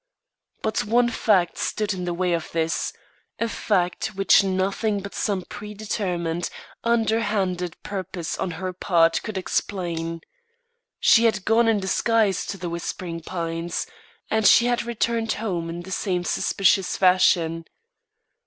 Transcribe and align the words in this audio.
But 0.63 0.83
one 0.83 1.09
fact 1.11 1.59
stood 1.59 1.93
in 1.93 2.05
the 2.05 2.13
way 2.15 2.33
of 2.33 2.51
this 2.53 2.91
a 3.39 3.47
fact 3.47 4.15
which 4.15 4.43
nothing 4.43 5.01
but 5.01 5.13
some 5.13 5.43
predetermined, 5.43 6.49
underhanded 6.83 7.77
purpose 7.83 8.35
on 8.39 8.49
her 8.57 8.73
part 8.73 9.21
could 9.21 9.37
explain. 9.37 10.21
She 10.99 11.25
had 11.25 11.45
gone 11.45 11.67
in 11.67 11.79
disguise 11.79 12.47
to 12.47 12.57
The 12.57 12.67
Whispering 12.67 13.21
Pines, 13.21 13.85
and 14.31 14.47
she 14.47 14.65
had 14.65 14.81
returned 14.85 15.33
home 15.33 15.69
in 15.69 15.81
the 15.83 15.91
same 15.91 16.23
suspicious 16.23 16.97
fashion. 16.97 17.65